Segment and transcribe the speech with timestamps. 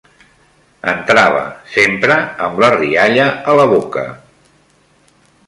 [0.93, 1.43] Entrava,
[1.73, 2.17] sempre
[2.47, 4.09] am la rialla a la boca